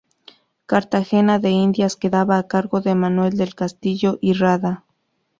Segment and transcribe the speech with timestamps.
[0.65, 4.83] Cartagena de Indias quedaba a cargo de Manuel del Castillo y Rada.